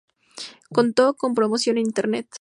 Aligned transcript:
Contó 0.73 1.13
con 1.13 1.35
promoción 1.35 1.77
en 1.77 1.85
internet. 1.85 2.27